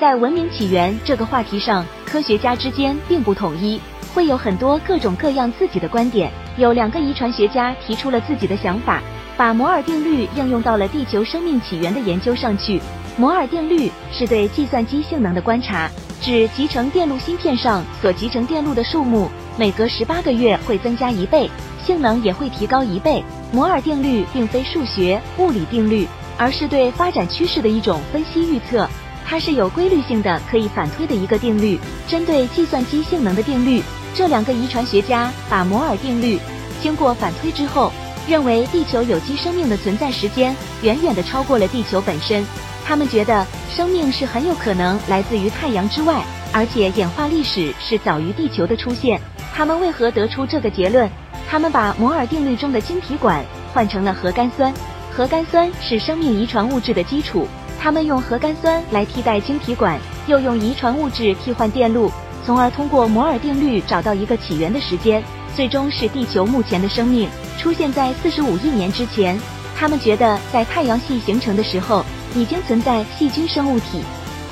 [0.00, 3.78] 在文明起源这个话题上，科学家之间并不统一，
[4.14, 6.32] 会有很多各种各样自己的观点。
[6.56, 9.02] 有两个遗传学家提出了自己的想法，
[9.36, 12.80] 把摩尔定律应用到了地球生命起源的研究上去。
[13.18, 15.90] 摩尔定律是对计算机性能的观察，
[16.22, 19.28] 指集成电路芯片上所集成电路的数目
[19.58, 21.50] 每隔十八个月会增加一倍，
[21.84, 23.22] 性能也会提高一倍。
[23.52, 26.08] 摩尔定律并非数学物理定律，
[26.38, 28.88] 而是对发展趋势的一种分析预测。
[29.30, 31.78] 它是有规律性的，可以反推的一个定律。
[32.08, 33.80] 针对计算机性能的定律，
[34.12, 36.36] 这两个遗传学家把摩尔定律
[36.82, 37.92] 经过反推之后，
[38.26, 42.44] 认为地球有机生命的存在时间远远的超过了地球本身。
[42.84, 49.20] 他们觉得生命是很有可能来自于太阳之外，而且演化历史是早于地球的出现。
[49.54, 51.08] 他们为何得出这个结论？
[51.48, 54.74] 他们把摩尔定律中的晶体管换成了核苷酸，
[55.12, 57.46] 核苷酸是生命遗传物质的基础。
[57.82, 62.12] 他们用核苷酸来替代晶体管，又用遗传物质替换电路，
[62.44, 65.24] 从而通过摩尔定律找到一个起源的时间，
[65.56, 67.26] 最终是地球目前的生命
[67.58, 69.40] 出现在四十五亿年之前。
[69.74, 74.02] 他们觉得在太阳系形成的时候已经存在细菌生物体，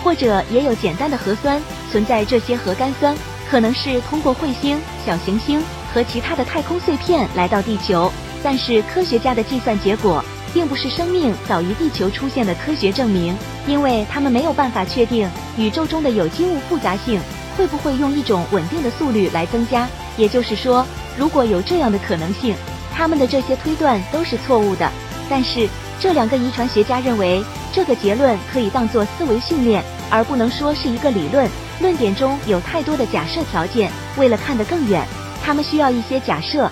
[0.03, 1.61] 或者也有简单的核酸
[1.93, 2.25] 存在。
[2.25, 3.15] 这些核苷酸
[3.51, 5.63] 可能是通过彗星、小行星
[5.93, 8.11] 和其他的太空碎片来到地球，
[8.43, 10.25] 但是科学家的计算结果。
[10.59, 13.33] 并不是生命早于地球出现的科学证明，
[13.69, 17.21] 因为他们没有办法确定宇宙中的有机物复杂性
[17.57, 19.89] 会不会用一种稳定的速率来增加。
[20.17, 20.85] 也就是说，
[21.17, 22.57] 如果有这样的可能性，
[22.93, 24.91] 他们的这些推断都是错误的。
[25.31, 25.69] 但是
[26.01, 27.41] 这两个遗传学家认为，
[27.73, 31.49] 这个结论可以当做思维训练，而不能说是一个理论。
[31.81, 35.07] 论点中有太多的假设条件，为了看得更远，
[35.41, 36.69] 他们需要一些假设。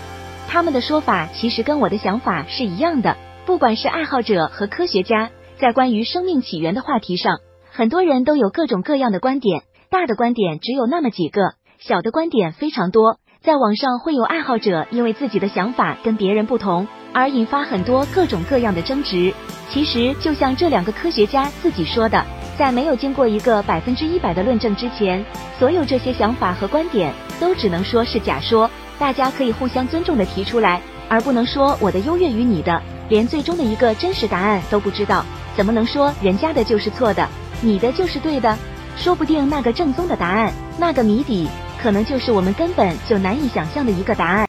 [0.48, 3.16] 他们的说法其实跟我的想法是一样的。
[3.46, 5.30] 不管是爱好者和科学家，
[5.60, 7.38] 在关于生命起源的话题上，
[7.70, 9.62] 很多人都有各种各样的观点。
[9.88, 13.20] 大的观点只有那么几个，小的观点非常多。
[13.42, 19.32] 在网上会有爱好者因为自己的想法跟别人不同，而引发很多各种各样的争执。
[19.70, 22.26] 其实就像这两个科学家自己说的，
[22.58, 25.24] 在没有经过一个百分之一百的论证之前，
[25.56, 28.68] 所有这些想法和观点都只能说是假说。
[28.98, 32.82] 大家可以互相尊重的提出来，而不能说我的优越于你的。
[33.08, 35.24] 连最终的一个真实答案都不知道，
[35.56, 37.28] 怎么能说人家的就是错的，
[37.60, 38.56] 你的就是对的？
[38.96, 41.48] 说不定那个正宗的答案，那个谜底，
[41.82, 44.44] 可能就是我们根本就难以想象的一个答案。